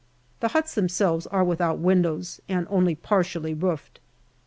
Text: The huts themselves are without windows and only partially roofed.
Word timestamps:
The 0.39 0.47
huts 0.47 0.73
themselves 0.73 1.27
are 1.27 1.43
without 1.43 1.77
windows 1.77 2.41
and 2.49 2.65
only 2.71 2.95
partially 2.95 3.53
roofed. 3.53 3.99